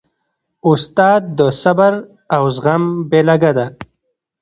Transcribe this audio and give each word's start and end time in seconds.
استاد 0.69 1.21
د 1.37 1.39
صبر 1.61 1.93
او 2.35 2.43
زغم 2.55 2.83
بېلګه 3.09 3.51
ده. 3.57 3.65